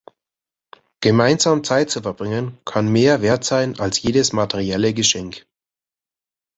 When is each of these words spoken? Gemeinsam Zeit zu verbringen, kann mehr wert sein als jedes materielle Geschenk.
Gemeinsam 1.01 1.63
Zeit 1.63 1.91
zu 1.91 2.01
verbringen, 2.01 2.57
kann 2.65 2.91
mehr 2.91 3.21
wert 3.21 3.43
sein 3.43 3.79
als 3.79 4.01
jedes 4.01 4.33
materielle 4.33 4.95
Geschenk. 4.95 5.45